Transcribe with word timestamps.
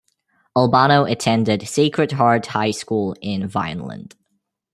Albano 0.57 1.03
attended 1.03 1.67
Sacred 1.67 2.13
Heart 2.13 2.47
High 2.47 2.71
School 2.71 3.15
in 3.21 3.45
Vineland. 3.47 4.15